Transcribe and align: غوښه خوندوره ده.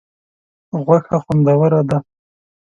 غوښه 0.85 1.17
خوندوره 1.23 1.81
ده. 1.89 1.97